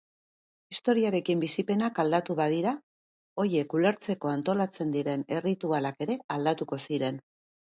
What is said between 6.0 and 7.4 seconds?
ere aldatuko ziren.